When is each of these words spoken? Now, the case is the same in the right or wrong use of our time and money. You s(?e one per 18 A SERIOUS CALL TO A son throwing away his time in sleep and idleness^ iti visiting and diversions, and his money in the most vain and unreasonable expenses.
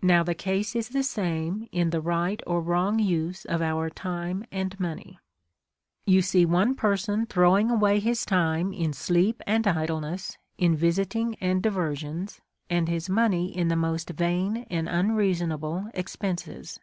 Now, 0.00 0.22
the 0.22 0.36
case 0.36 0.76
is 0.76 0.90
the 0.90 1.02
same 1.02 1.66
in 1.72 1.90
the 1.90 2.00
right 2.00 2.40
or 2.46 2.60
wrong 2.62 3.00
use 3.00 3.44
of 3.44 3.60
our 3.60 3.90
time 3.90 4.44
and 4.52 4.78
money. 4.78 5.18
You 6.06 6.20
s(?e 6.20 6.46
one 6.46 6.76
per 6.76 6.90
18 6.92 6.92
A 6.92 6.96
SERIOUS 6.98 7.04
CALL 7.06 7.16
TO 7.16 7.20
A 7.22 7.26
son 7.26 7.26
throwing 7.26 7.70
away 7.72 7.98
his 7.98 8.24
time 8.24 8.72
in 8.72 8.92
sleep 8.92 9.42
and 9.44 9.64
idleness^ 9.64 10.36
iti 10.56 10.76
visiting 10.76 11.34
and 11.40 11.64
diversions, 11.64 12.40
and 12.70 12.88
his 12.88 13.10
money 13.10 13.56
in 13.56 13.66
the 13.66 13.74
most 13.74 14.10
vain 14.10 14.68
and 14.70 14.88
unreasonable 14.88 15.90
expenses. 15.94 16.78